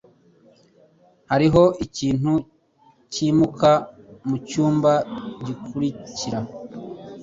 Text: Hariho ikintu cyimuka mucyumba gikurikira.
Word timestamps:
Hariho 1.31 1.63
ikintu 1.85 2.33
cyimuka 3.11 3.71
mucyumba 4.27 4.91
gikurikira. 5.45 6.39